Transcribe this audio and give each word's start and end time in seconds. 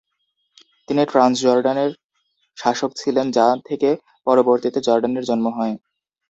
তিনি 0.87 1.01
ট্রান্সজর্ডানের 1.11 1.91
শাসক 2.57 2.91
ছিলেন 2.95 3.27
যা 3.31 3.47
থেকে 3.67 3.89
পরবর্তীতে 4.27 4.79
জর্ডানের 4.87 5.27
জন্ম 5.29 5.45
হয়। 5.57 5.75